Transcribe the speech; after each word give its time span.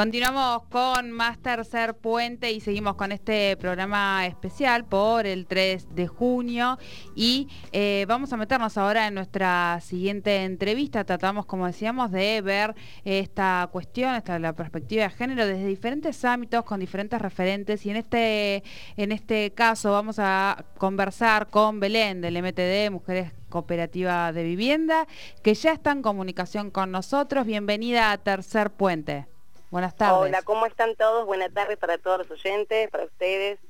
Continuamos 0.00 0.62
con 0.70 1.10
más 1.10 1.36
tercer 1.42 1.92
puente 1.92 2.50
y 2.50 2.60
seguimos 2.60 2.94
con 2.94 3.12
este 3.12 3.54
programa 3.58 4.26
especial 4.26 4.86
por 4.86 5.26
el 5.26 5.46
3 5.46 5.94
de 5.94 6.06
junio 6.06 6.78
y 7.14 7.48
eh, 7.72 8.06
vamos 8.08 8.32
a 8.32 8.38
meternos 8.38 8.78
ahora 8.78 9.08
en 9.08 9.12
nuestra 9.12 9.78
siguiente 9.82 10.44
entrevista. 10.44 11.04
Tratamos, 11.04 11.44
como 11.44 11.66
decíamos, 11.66 12.12
de 12.12 12.40
ver 12.40 12.74
esta 13.04 13.68
cuestión, 13.70 14.14
esta 14.14 14.38
la 14.38 14.54
perspectiva 14.54 15.02
de 15.02 15.10
género 15.10 15.44
desde 15.44 15.66
diferentes 15.66 16.24
ámbitos, 16.24 16.64
con 16.64 16.80
diferentes 16.80 17.20
referentes 17.20 17.84
y 17.84 17.90
en 17.90 17.96
este, 17.96 18.64
en 18.96 19.12
este 19.12 19.52
caso 19.52 19.92
vamos 19.92 20.18
a 20.18 20.64
conversar 20.78 21.48
con 21.48 21.78
Belén 21.78 22.22
del 22.22 22.42
MTD, 22.42 22.90
Mujeres 22.90 23.34
Cooperativa 23.50 24.32
de 24.32 24.44
Vivienda, 24.44 25.06
que 25.42 25.52
ya 25.52 25.72
está 25.72 25.92
en 25.92 26.00
comunicación 26.00 26.70
con 26.70 26.90
nosotros. 26.90 27.44
Bienvenida 27.44 28.12
a 28.12 28.16
Tercer 28.16 28.70
Puente. 28.70 29.29
Buenas 29.70 29.94
tardes. 29.94 30.18
Hola, 30.18 30.42
¿cómo 30.42 30.66
están 30.66 30.96
todos? 30.96 31.26
Buenas 31.26 31.52
tardes 31.52 31.76
para 31.78 31.96
todos 31.96 32.18
los 32.18 32.30
oyentes, 32.30 32.90
para 32.90 33.04
ustedes. 33.04 33.60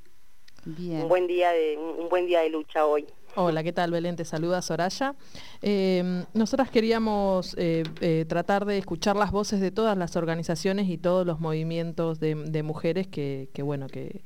Bien. 0.65 1.03
Un 1.03 1.09
buen 1.09 1.27
día 1.27 1.53
de, 1.53 1.77
un 1.77 2.09
buen 2.09 2.27
día 2.27 2.41
de 2.41 2.51
lucha 2.51 2.87
hoy. 2.87 3.07
Hola, 3.37 3.63
¿qué 3.63 3.73
tal 3.73 3.91
Belén? 3.91 4.17
Te 4.17 4.25
saluda 4.25 4.61
Soraya. 4.61 5.15
Eh, 5.63 6.25
nosotras 6.35 6.71
queríamos 6.71 7.55
eh, 7.59 7.85
eh, 8.01 8.25
tratar 8.29 8.65
de 8.65 8.79
escuchar 8.79 9.15
las 9.17 9.31
voces 9.31 9.61
de 9.61 9.71
todas 9.71 9.97
las 9.97 10.17
organizaciones 10.17 10.89
y 10.89 10.99
todos 10.99 11.27
los 11.27 11.39
movimientos 11.39 12.19
de, 12.19 12.63
mujeres 12.63 13.07
que, 13.07 13.49
bueno, 13.63 13.87
que, 13.87 14.25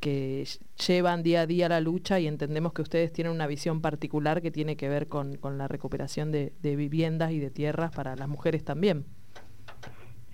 que, 0.00 0.46
llevan 0.86 1.22
día 1.22 1.42
a 1.42 1.46
día 1.46 1.68
la 1.68 1.80
lucha 1.80 2.20
y 2.20 2.26
entendemos 2.26 2.72
que 2.72 2.82
ustedes 2.82 3.12
tienen 3.12 3.32
una 3.32 3.46
visión 3.46 3.80
particular 3.80 4.40
que 4.40 4.50
tiene 4.50 4.76
que 4.76 4.88
ver 4.88 5.08
con, 5.08 5.38
la 5.42 5.68
recuperación 5.68 6.30
de 6.30 6.52
viviendas 6.62 7.32
y 7.32 7.40
de 7.40 7.50
tierras 7.50 7.92
para 7.92 8.14
las 8.14 8.28
mujeres 8.28 8.62
también. 8.62 9.04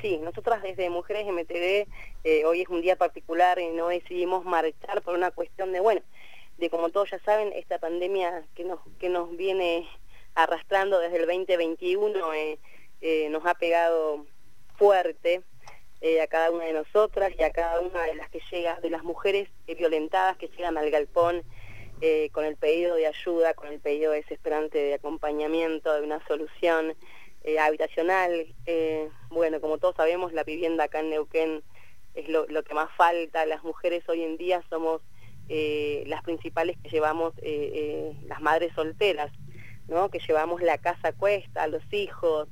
Sí, 0.01 0.17
nosotras 0.17 0.62
desde 0.62 0.89
Mujeres 0.89 1.27
MTD, 1.27 1.87
eh, 2.25 2.45
hoy 2.47 2.62
es 2.62 2.69
un 2.69 2.81
día 2.81 2.97
particular 2.97 3.59
y 3.59 3.69
no 3.69 3.89
decidimos 3.89 4.47
marchar 4.47 5.03
por 5.03 5.15
una 5.15 5.31
cuestión 5.31 5.73
de, 5.73 5.81
bueno, 5.81 6.01
de 6.56 6.70
como 6.70 6.89
todos 6.89 7.11
ya 7.11 7.19
saben, 7.19 7.53
esta 7.53 7.79
pandemia 7.79 8.45
que 8.55 8.65
nos, 8.65 8.81
que 8.98 9.11
nos 9.11 9.37
viene 9.37 9.87
arrastrando 10.34 11.01
desde 11.01 11.19
el 11.19 11.27
2021 11.27 12.33
eh, 12.33 12.59
eh, 13.03 13.28
nos 13.28 13.45
ha 13.45 13.55
pegado 13.55 14.25
fuerte 14.77 15.43
a 16.23 16.27
cada 16.28 16.51
una 16.51 16.65
de 16.65 16.73
nosotras 16.73 17.33
y 17.39 17.43
a 17.43 17.51
cada 17.51 17.81
una 17.81 18.03
de 18.05 18.15
las 18.15 18.31
que 18.31 18.41
llega, 18.51 18.81
de 18.81 18.89
las 18.89 19.05
mujeres 19.05 19.51
violentadas 19.67 20.39
que 20.39 20.48
llegan 20.48 20.78
al 20.78 20.91
galpón 20.91 21.43
con 22.33 22.47
el 22.47 22.56
pedido 22.56 22.95
de 22.95 23.06
ayuda, 23.06 23.53
con 23.53 23.69
el 23.69 23.81
pedido 23.81 24.12
desesperante 24.12 24.78
de 24.78 24.95
acompañamiento, 24.95 25.93
de 25.93 26.01
una 26.01 26.27
solución. 26.27 26.95
Eh, 27.43 27.59
habitacional. 27.59 28.55
Eh, 28.67 29.09
bueno, 29.31 29.61
como 29.61 29.79
todos 29.79 29.97
sabemos, 29.97 30.33
la 30.35 30.45
vivienda 30.45 30.85
acá 30.85 31.01
en 31.01 31.11
Neuquén 31.11 31.63
es 32.15 32.29
lo, 32.29 32.47
que 32.47 32.75
más 32.75 32.91
falta. 32.97 33.47
Las 33.47 33.65
mujeres 33.65 34.07
hoy 34.09 34.23
en 34.23 34.37
día 34.37 34.63
somos 34.69 35.01
eh, 35.49 36.05
las 36.07 36.23
principales 36.23 36.77
que 36.83 36.91
llevamos, 36.91 37.33
las 38.27 38.41
madres 38.43 38.73
solteras, 38.75 39.33
¿no? 39.89 40.11
que 40.11 40.19
llevamos 40.19 40.61
la 40.61 40.79
casa 40.79 41.09
a 41.09 41.13
cuesta, 41.13 41.67
los 41.67 41.83
hijos. 41.93 42.49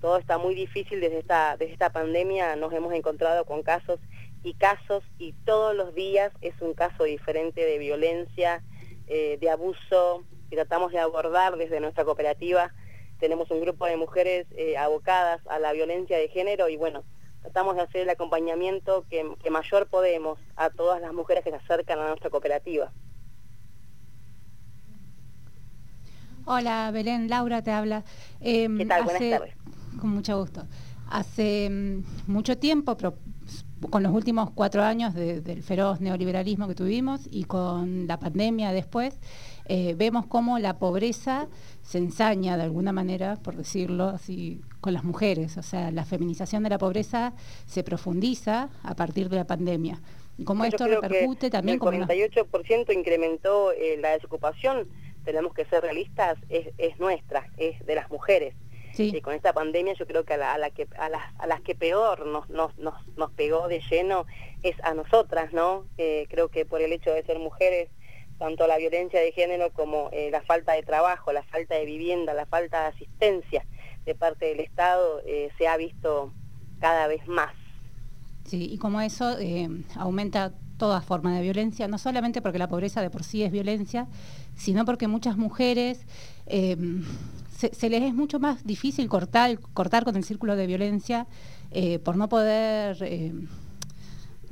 todo 0.00 0.18
está 0.18 0.38
muy 0.38 0.54
difícil 0.54 1.00
desde 1.00 1.20
esta, 1.20 1.56
desde 1.56 1.74
esta 1.74 1.90
pandemia. 1.90 2.56
Nos 2.56 2.72
hemos 2.72 2.92
encontrado 2.92 3.44
con 3.44 3.62
casos 3.62 4.00
y 4.42 4.54
casos 4.54 5.04
y 5.18 5.34
todos 5.44 5.76
los 5.76 5.94
días 5.94 6.32
es 6.40 6.54
un 6.60 6.74
caso 6.74 7.04
diferente 7.04 7.64
de 7.64 7.78
violencia, 7.78 8.64
de 9.06 9.50
abuso 9.50 10.24
que 10.48 10.56
tratamos 10.56 10.90
de 10.92 10.98
abordar 10.98 11.56
desde 11.56 11.80
nuestra 11.80 12.04
cooperativa 12.04 12.72
tenemos 13.20 13.50
un 13.50 13.60
grupo 13.60 13.86
de 13.86 13.96
mujeres 13.96 14.46
eh, 14.56 14.76
abocadas 14.76 15.40
a 15.48 15.58
la 15.58 15.72
violencia 15.72 16.16
de 16.18 16.28
género 16.28 16.68
y 16.68 16.76
bueno, 16.76 17.04
tratamos 17.42 17.76
de 17.76 17.82
hacer 17.82 18.00
el 18.02 18.10
acompañamiento 18.10 19.04
que, 19.08 19.24
mayor 19.50 19.86
podemos 19.88 20.38
a 20.56 20.70
todas 20.70 21.00
las 21.00 21.12
mujeres 21.12 21.44
que 21.44 21.50
se 21.50 21.56
acercan 21.56 21.98
a 21.98 22.08
nuestra 22.08 22.30
cooperativa. 22.30 22.90
Hola 26.46 26.90
Belén, 26.92 27.28
Laura 27.28 27.62
te 27.62 27.70
habla. 27.70 28.02
Em, 28.40 28.78
¿Qué 28.78 28.86
tal? 28.86 29.04
Buenas 29.04 29.30
tardes. 29.30 29.54
Con 30.00 30.10
mucho 30.10 30.38
gusto. 30.38 30.62
Hace 31.10 31.68
mm, 31.68 32.32
mucho 32.32 32.56
tiempo, 32.56 32.96
pero 32.96 33.14
con 33.90 34.02
los 34.02 34.12
últimos 34.12 34.50
cuatro 34.50 34.82
años 34.82 35.14
del 35.14 35.62
feroz 35.62 36.00
neoliberalismo 36.00 36.68
que 36.68 36.74
tuvimos 36.74 37.26
y 37.30 37.44
con 37.44 38.06
la 38.06 38.18
pandemia 38.18 38.72
después, 38.72 39.18
eh, 39.72 39.94
vemos 39.96 40.26
cómo 40.26 40.58
la 40.58 40.80
pobreza 40.80 41.46
se 41.82 41.98
ensaña 41.98 42.56
de 42.56 42.64
alguna 42.64 42.90
manera, 42.90 43.36
por 43.36 43.54
decirlo 43.54 44.08
así, 44.08 44.60
con 44.80 44.92
las 44.92 45.04
mujeres. 45.04 45.56
O 45.58 45.62
sea, 45.62 45.92
la 45.92 46.04
feminización 46.04 46.64
de 46.64 46.70
la 46.70 46.78
pobreza 46.78 47.34
se 47.66 47.84
profundiza 47.84 48.68
a 48.82 48.96
partir 48.96 49.28
de 49.28 49.36
la 49.36 49.46
pandemia. 49.46 50.00
Y 50.36 50.42
cómo 50.42 50.64
esto 50.64 50.88
repercute 50.88 51.50
también... 51.50 51.76
El 51.76 51.80
48% 51.82 52.92
incrementó 52.92 53.70
eh, 53.70 53.96
la 54.00 54.10
desocupación, 54.10 54.88
tenemos 55.24 55.54
que 55.54 55.64
ser 55.66 55.84
realistas, 55.84 56.36
es, 56.48 56.98
nuestra, 56.98 57.46
es 57.56 57.78
de 57.86 57.94
las 57.94 58.10
mujeres. 58.10 58.56
Y 58.98 59.20
con 59.20 59.34
esta 59.34 59.52
pandemia 59.52 59.94
yo 59.94 60.04
creo 60.04 60.24
que 60.24 60.34
a, 60.34 60.58
la, 60.58 60.70
que, 60.70 60.88
a, 60.98 61.08
las, 61.08 61.22
a 61.38 61.46
las 61.46 61.60
que 61.60 61.76
peor 61.76 62.26
nos, 62.26 62.50
nos, 62.50 62.76
nos, 62.76 62.94
nos, 63.16 63.30
pegó 63.30 63.68
de 63.68 63.80
lleno 63.88 64.26
es 64.64 64.74
a 64.82 64.94
nosotras, 64.94 65.52
¿no? 65.52 65.86
Eh, 65.96 66.26
creo 66.28 66.48
que 66.48 66.66
por 66.66 66.82
el 66.82 66.92
hecho 66.92 67.12
de 67.12 67.22
ser 67.22 67.38
mujeres 67.38 67.88
tanto 68.40 68.66
la 68.66 68.78
violencia 68.78 69.20
de 69.20 69.32
género 69.32 69.70
como 69.70 70.08
eh, 70.12 70.30
la 70.32 70.40
falta 70.40 70.72
de 70.72 70.82
trabajo, 70.82 71.30
la 71.30 71.42
falta 71.42 71.74
de 71.74 71.84
vivienda, 71.84 72.32
la 72.32 72.46
falta 72.46 72.80
de 72.80 72.86
asistencia 72.86 73.66
de 74.06 74.14
parte 74.14 74.46
del 74.46 74.60
Estado 74.60 75.20
eh, 75.26 75.50
se 75.58 75.68
ha 75.68 75.76
visto 75.76 76.32
cada 76.80 77.06
vez 77.06 77.28
más. 77.28 77.52
Sí, 78.46 78.66
y 78.72 78.78
como 78.78 79.02
eso 79.02 79.38
eh, 79.38 79.68
aumenta 79.94 80.54
toda 80.78 81.02
forma 81.02 81.36
de 81.36 81.42
violencia, 81.42 81.86
no 81.86 81.98
solamente 81.98 82.40
porque 82.40 82.58
la 82.58 82.66
pobreza 82.66 83.02
de 83.02 83.10
por 83.10 83.24
sí 83.24 83.42
es 83.42 83.52
violencia, 83.52 84.08
sino 84.56 84.86
porque 84.86 85.06
muchas 85.06 85.36
mujeres 85.36 86.06
se, 86.46 87.74
se, 87.74 87.90
les 87.90 88.02
es 88.02 88.14
mucho 88.14 88.40
más 88.40 88.64
difícil 88.64 89.06
cortar, 89.10 89.60
cortar 89.74 90.04
con 90.04 90.16
el 90.16 90.24
círculo 90.24 90.56
de 90.56 90.66
violencia 90.66 91.26
por 92.02 92.16
no 92.16 92.30
poder 92.30 92.96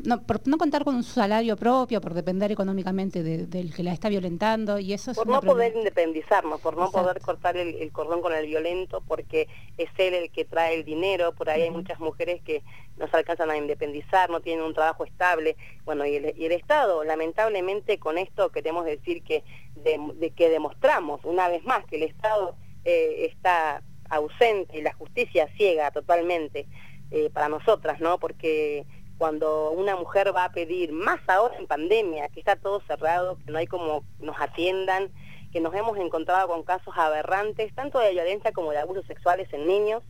no, 0.04 0.22
por 0.22 0.46
no 0.46 0.58
contar 0.58 0.84
con 0.84 0.94
un 0.94 1.02
salario 1.02 1.56
propio, 1.56 2.00
por 2.00 2.14
depender 2.14 2.52
económicamente 2.52 3.22
del 3.22 3.74
que 3.74 3.82
la 3.82 3.92
está 3.92 4.08
violentando 4.08 4.78
y 4.78 4.92
eso 4.92 5.12
Por 5.14 5.26
no 5.26 5.40
poder 5.40 5.74
independizarnos, 5.76 6.60
por 6.60 6.76
no 6.76 6.90
poder 6.90 7.20
cortar 7.20 7.56
el, 7.56 7.90
cordón 7.92 8.22
con 8.22 8.32
el 8.32 8.46
violento, 8.46 9.02
porque 9.06 9.48
es 9.76 9.90
él 9.98 10.14
el 10.14 10.30
que 10.30 10.44
trae 10.44 10.74
el 10.74 10.84
dinero, 10.84 11.32
por 11.32 11.50
ahí 11.50 11.62
hay 11.62 11.70
muchas 11.70 11.98
mujeres 11.98 12.40
que 12.42 12.62
no 12.96 13.08
se 13.08 13.16
alcanzan 13.16 13.50
a 13.50 13.56
independizar, 13.56 14.30
no 14.30 14.40
tienen 14.40 14.64
un 14.64 14.74
trabajo 14.74 15.04
estable, 15.04 15.56
bueno, 15.84 16.06
y 16.06 16.16
el, 16.16 16.52
Estado, 16.52 17.04
lamentablemente 17.04 17.98
con 17.98 18.18
esto 18.18 18.50
queremos 18.50 18.84
decir 18.84 19.22
que, 19.22 19.44
de, 19.76 20.30
que 20.30 20.48
demostramos 20.48 21.20
una 21.24 21.48
vez 21.48 21.64
más 21.64 21.84
que 21.86 21.96
el 21.96 22.02
Estado 22.04 22.56
eh, 22.84 23.30
está 23.30 23.82
ausente 24.10 24.78
y 24.78 24.82
la 24.82 24.92
justicia 24.94 25.48
ciega 25.56 25.90
totalmente 25.90 26.66
eh, 27.10 27.30
para 27.30 27.48
nosotras, 27.48 28.00
¿no? 28.00 28.18
Porque 28.18 28.84
cuando 29.18 29.72
una 29.72 29.96
mujer 29.96 30.34
va 30.34 30.44
a 30.44 30.52
pedir, 30.52 30.92
más 30.92 31.20
ahora 31.26 31.56
en 31.58 31.66
pandemia, 31.66 32.28
que 32.28 32.38
está 32.38 32.54
todo 32.54 32.80
cerrado, 32.86 33.36
que 33.44 33.50
no 33.50 33.58
hay 33.58 33.66
como 33.66 34.04
nos 34.20 34.40
atiendan, 34.40 35.10
que 35.52 35.60
nos 35.60 35.74
hemos 35.74 35.98
encontrado 35.98 36.46
con 36.48 36.62
casos 36.62 36.94
aberrantes, 36.96 37.74
tanto 37.74 37.98
de 37.98 38.12
violencia 38.12 38.52
como 38.52 38.70
de 38.70 38.78
abusos 38.78 39.04
sexuales 39.06 39.52
en 39.52 39.66
niños, 39.66 40.04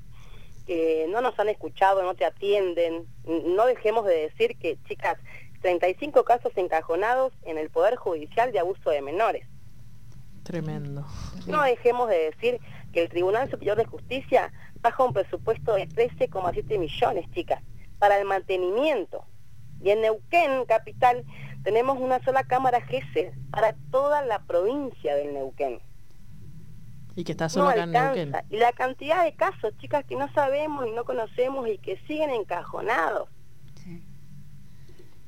que 0.66 1.06
no 1.08 1.22
nos 1.22 1.38
han 1.38 1.48
escuchado, 1.48 2.02
no 2.02 2.14
te 2.14 2.26
atienden. 2.26 3.06
No 3.24 3.64
dejemos 3.64 4.04
de 4.04 4.28
decir 4.28 4.58
que, 4.58 4.76
chicas, 4.86 5.16
35 5.62 6.24
casos 6.24 6.52
encajonados 6.56 7.32
en 7.44 7.56
el 7.56 7.70
Poder 7.70 7.96
Judicial 7.96 8.52
de 8.52 8.58
abuso 8.58 8.90
de 8.90 9.00
menores. 9.00 9.46
Tremendo. 10.42 11.06
No 11.46 11.62
dejemos 11.62 12.10
de 12.10 12.30
decir 12.30 12.60
que 12.92 13.02
el 13.02 13.08
Tribunal 13.08 13.50
Superior 13.50 13.78
de 13.78 13.86
Justicia 13.86 14.52
baja 14.80 15.02
un 15.02 15.14
presupuesto 15.14 15.74
de 15.74 15.88
13,7 15.88 16.78
millones, 16.78 17.30
chicas 17.32 17.62
para 17.98 18.18
el 18.18 18.24
mantenimiento. 18.24 19.24
Y 19.80 19.90
en 19.90 20.02
Neuquén, 20.02 20.64
capital, 20.66 21.24
tenemos 21.62 21.98
una 21.98 22.22
sola 22.24 22.44
cámara 22.44 22.80
GESE 22.80 23.32
para 23.50 23.74
toda 23.90 24.22
la 24.24 24.40
provincia 24.40 25.14
del 25.14 25.34
Neuquén. 25.34 25.80
Y 27.14 27.24
que 27.24 27.32
está 27.32 27.48
solo 27.48 27.68
acá 27.68 27.82
en 27.82 27.92
Neuquén. 27.92 28.32
Y 28.48 28.56
la 28.58 28.72
cantidad 28.72 29.24
de 29.24 29.34
casos, 29.34 29.76
chicas, 29.78 30.04
que 30.04 30.16
no 30.16 30.32
sabemos 30.32 30.86
y 30.86 30.92
no 30.92 31.04
conocemos 31.04 31.68
y 31.68 31.78
que 31.78 31.98
siguen 32.06 32.30
encajonados. 32.30 33.28
Sí. 33.82 34.04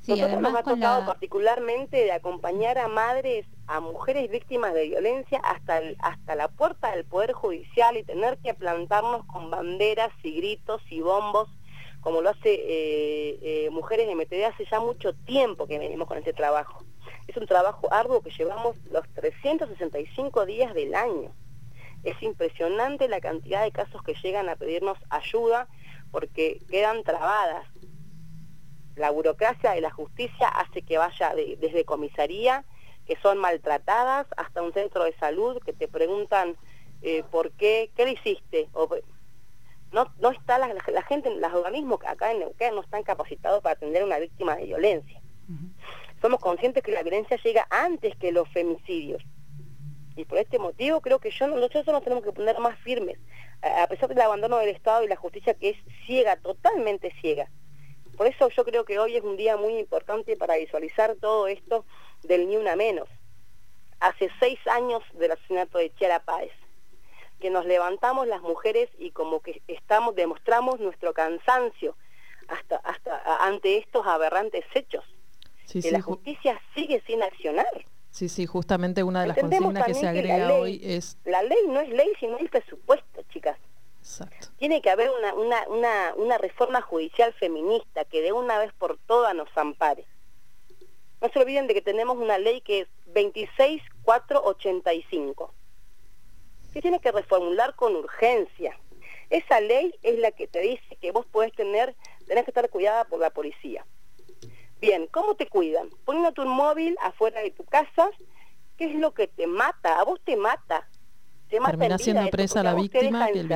Nosotros 0.07 0.41
nos 0.41 0.55
ha 0.55 0.63
tocado 0.63 1.07
particularmente 1.07 1.97
de 1.97 2.13
acompañar 2.13 2.79
a 2.79 2.89
madres, 2.89 3.47
a 3.67 3.81
mujeres 3.81 4.31
víctimas 4.31 4.73
de 4.75 4.89
violencia 4.89 5.41
hasta, 5.41 5.81
hasta 5.99 6.35
la 6.35 6.49
puerta 6.49 6.91
del 6.93 7.05
Poder 7.05 7.33
Judicial 7.33 7.97
y 7.97 8.05
tener 8.05 8.39
que 8.39 8.55
plantarnos 8.55 9.25
con 9.27 9.51
banderas 9.51 10.11
y 10.23 10.37
gritos 10.37 10.83
y 10.91 11.01
bombos 11.01 11.49
como 12.01 12.23
lo 12.23 12.31
hace 12.31 12.55
eh, 12.55 13.39
eh, 13.43 13.71
Mujeres 13.71 14.09
MTD 14.15 14.45
hace 14.45 14.65
ya 14.71 14.81
mucho 14.81 15.13
tiempo 15.15 15.67
que 15.67 15.79
venimos 15.79 16.09
con 16.09 16.19
este 16.19 16.33
trabajo. 16.33 16.85
Es 17.27 17.37
un 17.37 17.47
trabajo 17.47 17.93
arduo 17.93 18.23
que 18.23 18.31
llevamos 18.31 18.77
los 18.91 19.07
365 19.15 20.47
días 20.47 20.75
del 20.75 20.95
año. 20.95 21.33
Es 22.03 22.21
impresionante 22.23 23.09
la 23.09 23.21
cantidad 23.21 23.63
de 23.63 23.73
casos 23.73 24.03
que 24.03 24.15
llegan 24.23 24.49
a 24.49 24.57
pedirnos 24.57 24.99
ayuda 25.11 25.69
porque 26.11 26.61
quedan 26.71 27.03
trabadas 27.05 27.67
la 28.97 29.11
burocracia 29.11 29.73
de 29.73 29.81
la 29.81 29.91
justicia 29.91 30.49
hace 30.49 30.83
que 30.83 30.99
vaya 30.99 31.35
desde 31.35 31.85
comisaría, 31.85 32.65
que 33.07 33.17
son 33.17 33.39
maltratadas, 33.39 34.27
hasta 34.37 34.63
un 34.63 34.73
centro 34.73 35.05
de 35.05 35.15
salud, 35.15 35.61
que 35.65 35.73
te 35.73 35.89
preguntan 35.89 36.57
eh, 37.03 37.25
por 37.31 37.51
qué, 37.53 37.91
qué 37.97 38.05
le 38.05 38.13
hiciste. 38.13 38.69
No, 39.93 40.13
no 40.21 40.31
está 40.31 40.59
la, 40.59 41.03
gente, 41.03 41.35
los 41.35 41.53
organismos 41.53 42.01
acá 42.07 42.31
en 42.31 42.41
Neuquén 42.41 42.75
no 42.75 42.83
están 42.83 43.03
capacitados 43.03 43.63
para 43.63 43.75
atender 43.75 44.03
a 44.03 44.07
una 44.07 44.19
víctima 44.19 44.57
de 44.57 44.67
violencia. 44.67 45.21
Somos 46.21 46.41
conscientes 46.41 46.83
que 46.83 46.93
la 46.93 47.03
violencia 47.03 47.37
llega 47.43 47.67
antes 47.71 48.15
que 48.17 48.31
los 48.31 48.49
femicidios. 48.51 49.23
Y 50.17 50.25
por 50.25 50.39
este 50.39 50.59
motivo 50.59 51.01
creo 51.01 51.19
que 51.19 51.31
yo, 51.31 51.47
nosotros 51.49 51.87
nos 51.87 52.03
tenemos 52.03 52.25
que 52.25 52.33
poner 52.33 52.59
más 52.59 52.79
firmes, 52.81 53.19
a 53.63 53.87
pesar 53.87 54.09
del 54.09 54.21
abandono 54.21 54.59
del 54.59 54.69
Estado 54.69 55.03
y 55.03 55.09
la 55.09 55.17
justicia 55.17 55.55
que 55.55 55.71
es 55.71 55.77
ciega, 56.07 56.37
totalmente 56.37 57.13
ciega. 57.21 57.49
Por 58.17 58.27
eso 58.27 58.49
yo 58.51 58.65
creo 58.65 58.85
que 58.85 58.99
hoy 58.99 59.17
es 59.17 59.23
un 59.23 59.37
día 59.37 59.57
muy 59.57 59.79
importante 59.79 60.37
para 60.37 60.57
visualizar 60.57 61.17
todo 61.17 61.49
esto 61.49 61.87
del 62.23 62.49
ni 62.49 62.57
una 62.57 62.77
menos. 62.77 63.09
Hace 63.99 64.29
seis 64.39 64.59
años 64.67 65.03
del 65.15 65.33
asesinato 65.33 65.79
de 65.79 65.93
Chiara 65.95 66.23
Páez, 66.23 66.53
que 67.41 67.51
nos 67.51 67.67
levantamos 67.67 68.29
las 68.29 68.43
mujeres 68.43 68.89
y 68.99 69.11
como 69.11 69.41
que 69.41 69.63
estamos, 69.67 70.15
demostramos 70.15 70.79
nuestro 70.79 71.13
cansancio 71.13 71.97
hasta, 72.49 72.77
hasta 72.77 73.45
ante 73.45 73.79
estos 73.79 74.07
aberrantes 74.07 74.65
hechos. 74.75 75.05
que 75.73 75.91
la 75.91 76.03
justicia 76.03 76.61
sigue 76.75 77.03
sin 77.07 77.23
accionar. 77.23 77.67
Sí, 78.11 78.29
sí, 78.29 78.47
justamente 78.47 79.03
una 79.03 79.23
de 79.23 79.29
las 79.29 79.39
consignas 79.39 79.85
que 79.85 79.95
se 79.95 80.07
agrega 80.07 80.55
hoy 80.55 80.81
es... 80.83 81.17
La 81.25 81.43
ley 81.43 81.67
no 81.69 81.81
es 81.81 81.89
ley 81.89 82.13
si 82.19 82.27
no 82.27 82.37
hay 82.39 82.49
presupuesto, 82.49 83.23
chicas. 83.33 83.57
Tiene 84.59 84.83
que 84.83 84.91
haber 84.91 85.11
una, 85.11 85.35
una, 85.35 85.69
una, 85.69 86.15
una 86.17 86.39
reforma 86.39 86.81
judicial 86.81 87.33
feminista 87.35 88.05
que 88.05 88.23
de 88.23 88.33
una 88.33 88.59
vez 88.59 88.73
por 88.73 88.99
todas 89.07 89.33
nos 89.35 89.49
ampare. 89.57 90.07
No 91.21 91.29
se 91.29 91.39
olviden 91.39 91.67
de 91.67 91.75
que 91.75 91.83
tenemos 91.83 92.17
una 92.17 92.39
ley 92.39 92.63
que 92.63 92.81
es 92.81 92.89
26485, 93.15 95.55
que 96.73 96.81
tiene 96.81 97.01
que 97.01 97.13
reformular 97.13 97.75
con 97.75 97.97
urgencia. 97.97 98.79
Esa 99.29 99.61
ley 99.61 99.95
es 100.03 100.19
la 100.19 100.33
que 100.33 100.47
te 100.47 100.61
dice 100.61 100.97
que 101.01 101.13
vos 101.13 101.27
podés 101.27 101.53
tener, 101.55 101.95
tenés 102.27 102.45
que 102.45 102.51
estar 102.51 102.69
cuidada 102.69 103.05
por 103.05 103.21
la 103.21 103.31
policía. 103.31 103.85
Bien, 104.81 105.07
¿cómo 105.09 105.35
te 105.35 105.47
cuidan? 105.47 105.91
Poniendo 106.05 106.33
tu 106.33 106.45
móvil 106.47 106.97
afuera 107.03 107.41
de 107.41 107.51
tu 107.51 107.65
casa, 107.65 108.11
¿qué 108.77 108.87
es 108.87 108.95
lo 108.95 109.13
que 109.13 109.29
te 109.29 109.47
mata? 109.47 110.01
A 110.01 110.05
vos 110.05 110.21
te 110.25 110.37
mata. 110.37 110.89
Termina 111.49 111.99
siendo 111.99 112.29
presa 112.31 112.63
la 112.63 112.75
víctima 112.75 113.27
que 113.31 113.41
el 113.41 113.49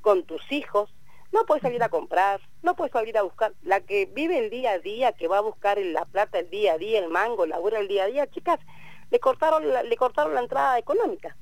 con 0.00 0.24
tus 0.24 0.40
hijos. 0.50 0.92
No 1.30 1.44
puedes 1.44 1.62
salir 1.62 1.82
a 1.82 1.90
comprar, 1.90 2.40
no 2.62 2.74
puedes 2.74 2.92
salir 2.92 3.16
a 3.18 3.22
buscar. 3.22 3.52
La 3.62 3.80
que 3.80 4.06
vive 4.06 4.38
el 4.38 4.50
día 4.50 4.72
a 4.72 4.78
día, 4.78 5.12
que 5.12 5.28
va 5.28 5.38
a 5.38 5.42
buscar 5.42 5.78
la 5.78 6.06
plata 6.06 6.38
el 6.38 6.48
día 6.48 6.72
a 6.72 6.78
día, 6.78 6.98
el 6.98 7.10
mango, 7.10 7.44
labura 7.46 7.78
el 7.78 7.86
día 7.86 8.04
a 8.04 8.06
día, 8.06 8.26
chicas, 8.28 8.58
le 9.10 9.20
cortaron 9.20 9.68
la, 9.68 9.82
le 9.82 9.96
cortaron 9.96 10.34
la 10.34 10.40
entrada 10.40 10.78
económica. 10.78 11.36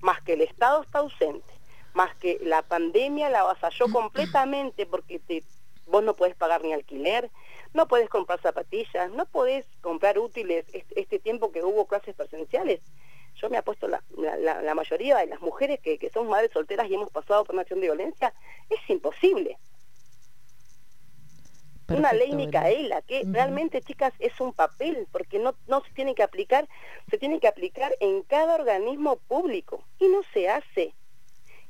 Más 0.00 0.20
que 0.22 0.34
el 0.34 0.40
Estado 0.40 0.82
está 0.82 0.98
ausente, 1.00 1.52
más 1.94 2.14
que 2.16 2.38
la 2.42 2.62
pandemia 2.62 3.30
la 3.30 3.40
avasalló 3.40 3.88
completamente 3.90 4.86
porque 4.86 5.18
te, 5.18 5.42
vos 5.86 6.02
no 6.02 6.14
puedes 6.14 6.36
pagar 6.36 6.62
ni 6.62 6.72
alquiler, 6.72 7.30
no 7.74 7.88
puedes 7.88 8.08
comprar 8.08 8.40
zapatillas, 8.40 9.10
no 9.10 9.26
puedes 9.26 9.66
comprar 9.80 10.18
útiles 10.18 10.66
este, 10.72 11.00
este 11.00 11.18
tiempo 11.18 11.52
que 11.52 11.62
hubo 11.62 11.86
clases 11.86 12.14
presenciales 12.14 12.80
yo 13.40 13.50
me 13.50 13.58
apuesto 13.58 13.86
la, 13.86 14.02
la, 14.16 14.74
mayoría 14.74 15.18
de 15.18 15.26
las 15.26 15.40
mujeres 15.40 15.80
que, 15.80 15.98
que 15.98 16.10
somos 16.10 16.30
madres 16.30 16.50
solteras 16.52 16.88
y 16.88 16.94
hemos 16.94 17.10
pasado 17.10 17.44
por 17.44 17.54
una 17.54 17.62
acción 17.62 17.80
de 17.80 17.86
violencia, 17.86 18.32
es 18.70 18.78
imposible. 18.88 19.58
Una 21.88 22.12
ley 22.12 22.32
Micaela, 22.32 23.02
que 23.02 23.22
realmente, 23.26 23.80
chicas, 23.80 24.12
es 24.18 24.40
un 24.40 24.52
papel, 24.52 25.06
porque 25.12 25.38
no, 25.38 25.54
no 25.68 25.82
se 25.82 25.90
tiene 25.92 26.14
que 26.14 26.22
aplicar, 26.22 26.68
se 27.10 27.18
tiene 27.18 27.38
que 27.38 27.48
aplicar 27.48 27.94
en 28.00 28.22
cada 28.22 28.56
organismo 28.56 29.16
público, 29.28 29.84
y 29.98 30.08
no 30.08 30.22
se 30.32 30.48
hace. 30.48 30.94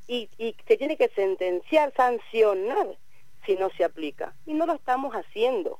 Y, 0.08 0.30
y 0.38 0.56
se 0.66 0.76
tiene 0.76 0.96
que 0.96 1.08
sentenciar, 1.08 1.92
sancionar, 1.94 2.96
si 3.44 3.56
no 3.56 3.70
se 3.70 3.84
aplica. 3.84 4.34
Y 4.46 4.54
no 4.54 4.66
lo 4.66 4.74
estamos 4.74 5.14
haciendo. 5.14 5.78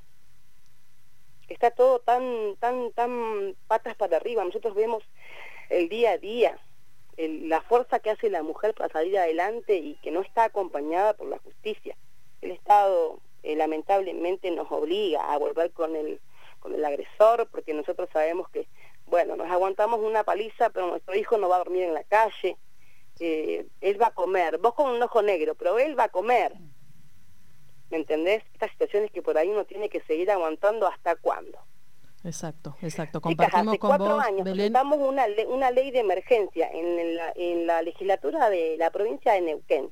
Está 1.49 1.71
todo 1.71 2.01
tan, 2.01 2.57
tan, 2.59 2.93
tan 2.93 3.55
patas 3.69 3.95
para 3.97 4.17
arriba. 4.17 4.45
Nosotros 4.45 4.75
vemos 4.75 5.05
el 5.71 5.89
día 5.89 6.13
a 6.13 6.19
día, 6.19 6.59
la 7.17 7.61
fuerza 7.63 8.01
que 8.01 8.11
hace 8.11 8.31
la 8.31 8.43
mujer 8.43 8.75
para 8.75 8.93
salir 8.93 9.19
adelante 9.19 9.77
y 9.77 9.95
que 10.03 10.11
no 10.11 10.21
está 10.21 10.45
acompañada 10.45 11.15
por 11.15 11.29
la 11.29 11.39
justicia. 11.39 11.97
El 12.43 12.51
Estado 12.51 13.21
eh, 13.47 13.55
lamentablemente 13.55 14.51
nos 14.51 14.71
obliga 14.73 15.33
a 15.33 15.39
volver 15.39 15.71
con 15.71 15.95
el, 15.95 16.21
con 16.59 16.75
el 16.75 16.85
agresor 16.85 17.49
porque 17.51 17.75
nosotros 17.75 18.09
sabemos 18.13 18.49
que, 18.49 18.67
bueno, 19.07 19.37
nos 19.37 19.49
aguantamos 19.49 20.01
una 20.01 20.25
paliza, 20.25 20.71
pero 20.71 20.89
nuestro 20.89 21.15
hijo 21.15 21.39
no 21.39 21.49
va 21.49 21.55
a 21.57 21.59
dormir 21.59 21.85
en 21.85 21.95
la 21.95 22.03
calle, 22.03 22.57
eh, 23.21 23.65
él 23.81 24.03
va 24.03 24.09
a 24.09 24.15
comer, 24.15 24.59
vos 24.59 24.75
con 24.75 24.91
un 24.91 25.01
ojo 25.01 25.23
negro, 25.23 25.55
pero 25.55 25.79
él 25.79 25.97
va 25.97 26.05
a 26.05 26.09
comer. 26.09 26.55
¿Me 27.91 27.99
entendés? 27.99 28.43
Estas 28.53 28.73
situaciones 28.73 29.13
que 29.13 29.23
por 29.23 29.39
ahí 29.39 29.49
uno 29.49 29.65
tiene 29.65 29.89
que 29.89 30.01
seguir 30.01 30.29
aguantando 30.33 30.89
hasta 30.89 31.15
cuándo. 31.15 31.61
Exacto, 32.25 32.77
exacto. 32.83 33.21
Compartimos 33.21 33.69
hace 33.69 33.79
cuatro 33.79 34.19
años 34.19 34.43
presentamos 34.43 34.99
una, 34.99 35.27
una 35.47 35.71
ley 35.71 35.93
de 35.93 36.01
emergencia 36.01 36.69
en 36.73 37.15
la, 37.15 37.33
en 37.37 37.67
la 37.69 37.83
legislatura 37.83 38.51
de 38.51 38.77
la 38.77 38.91
provincia 38.91 39.35
de 39.35 39.43
Neuquén, 39.43 39.89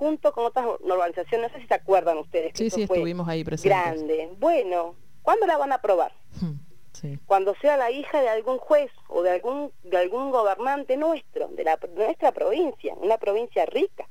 junto 0.00 0.32
con 0.32 0.46
otras 0.46 0.64
organizaciones, 0.66 1.50
no 1.50 1.54
sé 1.54 1.60
si 1.60 1.68
se 1.68 1.74
acuerdan 1.74 2.16
ustedes. 2.16 2.52
sí, 2.54 2.70
sí, 2.70 2.84
estuvimos 2.84 3.28
ahí 3.28 3.44
presentes. 3.44 3.78
Grande. 3.78 4.30
Bueno, 4.38 4.96
¿cuándo 5.20 5.46
la 5.46 5.58
van 5.58 5.72
a 5.72 5.74
aprobar? 5.74 6.14
Hmm, 6.40 6.54
sí. 6.94 7.18
Cuando 7.26 7.54
sea 7.56 7.76
la 7.76 7.90
hija 7.90 8.22
de 8.22 8.30
algún 8.30 8.56
juez 8.56 8.90
o 9.08 9.20
de 9.20 9.32
algún, 9.32 9.72
de 9.82 9.98
algún 9.98 10.30
gobernante 10.30 10.96
nuestro, 10.96 11.48
de, 11.48 11.64
la, 11.64 11.76
de 11.76 12.06
nuestra 12.06 12.32
provincia, 12.32 12.94
una 12.96 13.18
provincia 13.18 13.66
rica. 13.66 14.08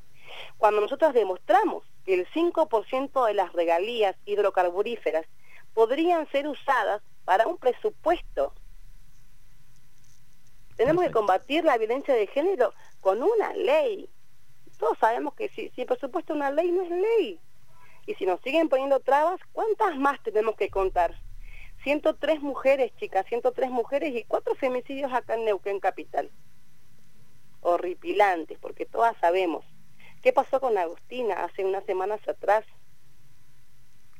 Cuando 0.59 0.79
nosotros 0.79 1.11
demostramos 1.15 1.83
que 2.05 2.13
el 2.13 2.27
5% 2.27 3.25
de 3.25 3.33
las 3.33 3.51
regalías 3.53 4.15
hidrocarburíferas 4.25 5.25
podrían 5.73 6.29
ser 6.29 6.47
usadas 6.47 7.01
para 7.25 7.47
un 7.47 7.57
presupuesto. 7.57 8.53
Tenemos 10.75 11.03
que 11.03 11.11
combatir 11.11 11.65
la 11.65 11.79
violencia 11.79 12.13
de 12.13 12.27
género 12.27 12.75
con 13.01 13.23
una 13.23 13.53
ley. 13.53 14.07
Todos 14.79 14.97
sabemos 14.97 15.35
que 15.35 15.49
si, 15.49 15.69
si 15.75 15.85
por 15.85 15.99
supuesto 15.99 16.33
una 16.33 16.49
ley 16.49 16.71
no 16.71 16.81
es 16.83 16.89
ley. 16.89 17.39
Y 18.07 18.15
si 18.15 18.25
nos 18.25 18.41
siguen 18.41 18.69
poniendo 18.69 18.99
trabas, 19.01 19.39
¿cuántas 19.51 19.95
más 19.97 20.19
tenemos 20.23 20.55
que 20.55 20.69
contar? 20.69 21.13
103 21.83 22.41
mujeres, 22.41 22.91
chicas, 22.97 23.25
103 23.27 23.69
mujeres 23.69 24.15
y 24.15 24.23
cuatro 24.23 24.55
femicidios 24.55 25.13
acá 25.13 25.35
en 25.35 25.45
Neuquén 25.45 25.79
Capital. 25.79 26.31
Horripilantes, 27.61 28.57
porque 28.57 28.85
todas 28.85 29.15
sabemos. 29.17 29.65
¿Qué 30.23 30.33
pasó 30.33 30.59
con 30.59 30.77
Agustina 30.77 31.43
hace 31.43 31.65
unas 31.65 31.85
semanas 31.85 32.25
atrás? 32.27 32.65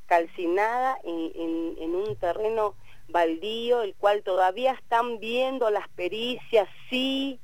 Calcinada 0.06 1.00
en, 1.04 1.76
en 1.78 1.96
un 1.96 2.16
terreno 2.18 2.76
baldío, 3.08 3.82
el 3.82 3.96
cual 3.96 4.24
todavía 4.24 4.74
están 4.74 5.20
viendo 5.20 5.70
las 5.70 5.88
pericias, 5.90 6.68
sí, 6.90 7.40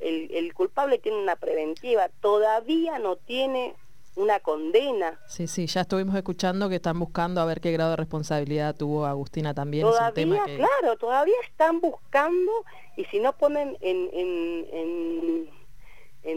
el, 0.00 0.52
culpable 0.54 0.98
tiene 0.98 1.18
una 1.18 1.36
preventiva, 1.36 2.08
todavía 2.20 2.98
no 2.98 3.16
tiene 3.16 3.74
una 4.16 4.40
condena. 4.40 5.20
Sí, 5.28 5.46
sí, 5.46 5.66
ya 5.66 5.82
estuvimos 5.82 6.14
escuchando 6.16 6.68
que 6.68 6.76
están 6.76 6.98
buscando 6.98 7.40
a 7.40 7.44
ver 7.44 7.60
qué 7.60 7.70
grado 7.72 7.90
de 7.90 7.96
responsabilidad 7.96 8.74
tuvo 8.74 9.06
Agustina 9.06 9.54
también. 9.54 9.86
Todavía, 9.86 10.44
claro, 10.44 10.96
todavía 10.98 11.36
están 11.48 11.80
buscando 11.80 12.52
y 12.96 13.04
si 13.06 13.20
no 13.20 13.32
ponen 13.34 13.76
en, 13.80 14.10
en 14.12 15.48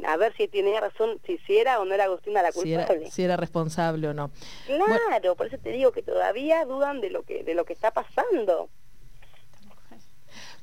a 0.05 0.17
ver 0.17 0.33
si 0.35 0.47
tenía 0.47 0.79
razón, 0.79 1.19
si, 1.25 1.57
era 1.57 1.79
o 1.79 1.85
no 1.85 1.93
era 1.93 2.05
Agustina 2.05 2.41
la 2.41 2.51
culpable. 2.51 3.09
Si 3.11 3.23
era, 3.23 3.35
responsable 3.35 4.07
o 4.07 4.13
no. 4.13 4.31
Claro, 4.65 5.35
por 5.35 5.47
eso 5.47 5.57
te 5.57 5.71
digo 5.71 5.91
que 5.91 6.01
todavía 6.03 6.65
dudan 6.65 7.01
de 7.01 7.09
lo 7.09 7.23
que, 7.23 7.43
de 7.43 7.53
lo 7.55 7.65
que 7.65 7.73
está 7.73 7.91
pasando. 7.91 8.69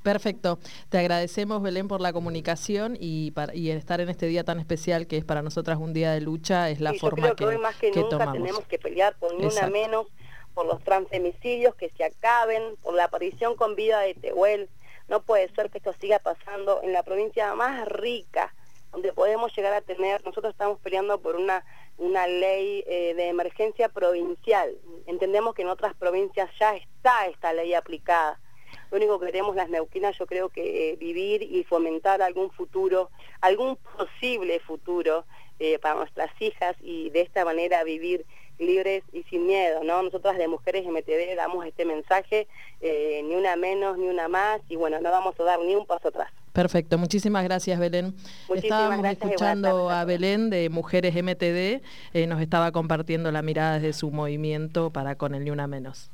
Perfecto. 0.08 0.58
Te 0.88 0.96
agradecemos, 0.96 1.60
Belén, 1.60 1.86
por 1.86 2.00
la 2.00 2.14
comunicación 2.14 2.96
y, 2.98 3.30
para, 3.32 3.54
y 3.54 3.70
estar 3.70 4.00
en 4.00 4.08
este 4.08 4.24
día 4.24 4.42
tan 4.42 4.58
especial 4.58 5.06
que 5.06 5.18
es 5.18 5.24
para 5.26 5.42
nosotras 5.42 5.76
un 5.76 5.92
día 5.92 6.12
de 6.12 6.22
lucha, 6.22 6.70
es 6.70 6.80
la 6.80 6.94
forma 6.94 7.34
que, 7.34 7.44
hoy 7.44 7.58
más 7.58 7.76
que, 7.76 7.90
nunca 7.90 8.32
tenemos 8.32 8.64
que 8.64 8.78
pelear 8.78 9.14
por 9.18 9.34
ni 9.34 9.44
una 9.44 9.66
menos, 9.66 10.06
por 10.54 10.64
los 10.64 10.82
transfemicidios 10.82 11.74
que 11.74 11.90
se 11.90 12.04
acaben, 12.04 12.76
por 12.82 12.94
la 12.94 13.04
aparición 13.04 13.54
con 13.54 13.76
vida 13.76 14.00
de 14.00 14.14
Tehuel. 14.14 14.70
No 15.08 15.20
puede 15.20 15.52
ser 15.54 15.68
que 15.68 15.76
esto 15.76 15.92
siga 16.00 16.20
pasando 16.20 16.80
en 16.82 16.94
la 16.94 17.02
provincia 17.02 17.54
más 17.54 17.86
rica, 17.86 18.54
donde 18.92 19.12
podemos 19.12 19.54
llegar 19.54 19.74
a 19.74 19.82
tener, 19.82 20.24
nosotros 20.24 20.52
estamos 20.52 20.78
peleando 20.78 21.20
por 21.20 21.36
una, 21.36 21.66
una 21.98 22.26
ley 22.26 22.82
eh, 22.86 23.12
de 23.14 23.28
emergencia 23.28 23.90
provincial. 23.90 24.74
Entendemos 25.04 25.54
que 25.54 25.60
en 25.60 25.68
otras 25.68 25.94
provincias 25.96 26.48
ya 26.58 26.76
está 26.76 27.26
esta 27.26 27.52
ley 27.52 27.74
aplicada. 27.74 28.40
Lo 28.90 28.96
único 28.96 29.18
que 29.18 29.26
queremos 29.26 29.56
las 29.56 29.68
neuquinas, 29.68 30.16
yo 30.18 30.26
creo 30.26 30.48
que 30.48 30.92
eh, 30.92 30.96
vivir 30.96 31.42
y 31.42 31.64
fomentar 31.64 32.22
algún 32.22 32.50
futuro, 32.50 33.10
algún 33.40 33.76
posible 33.76 34.60
futuro 34.60 35.24
eh, 35.60 35.78
para 35.78 35.96
nuestras 35.96 36.30
hijas 36.40 36.76
y 36.80 37.10
de 37.10 37.22
esta 37.22 37.44
manera 37.44 37.82
vivir 37.84 38.24
libres 38.58 39.02
y 39.12 39.22
sin 39.24 39.46
miedo, 39.46 39.82
¿no? 39.84 40.02
Nosotras 40.02 40.36
de 40.36 40.48
Mujeres 40.48 40.86
MTV 40.86 41.36
damos 41.36 41.64
este 41.66 41.84
mensaje, 41.84 42.48
eh, 42.80 43.22
ni 43.24 43.34
una 43.34 43.56
menos, 43.56 43.98
ni 43.98 44.08
una 44.08 44.28
más, 44.28 44.60
y 44.68 44.76
bueno, 44.76 45.00
no 45.00 45.10
vamos 45.10 45.38
a 45.38 45.44
dar 45.44 45.60
ni 45.60 45.74
un 45.74 45.86
paso 45.86 46.08
atrás. 46.08 46.30
Perfecto, 46.52 46.98
muchísimas 46.98 47.44
gracias 47.44 47.78
Belén. 47.78 48.14
Estábamos 48.52 49.06
escuchando 49.06 49.90
a 49.90 50.04
Belén 50.04 50.50
de 50.50 50.68
Mujeres 50.70 51.14
MTD, 51.14 51.82
eh, 52.14 52.26
nos 52.26 52.40
estaba 52.40 52.72
compartiendo 52.72 53.30
la 53.30 53.42
mirada 53.42 53.74
desde 53.74 53.92
su 53.92 54.10
movimiento 54.10 54.90
para 54.90 55.14
con 55.14 55.34
el 55.34 55.44
Ni 55.44 55.50
Una 55.50 55.68
Menos. 55.68 56.10